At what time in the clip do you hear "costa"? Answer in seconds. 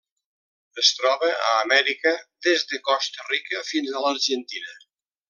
2.91-3.27